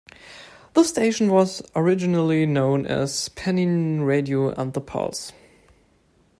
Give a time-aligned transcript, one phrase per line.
[0.73, 5.31] The station was originally known as Pennine Radio and The Pulse.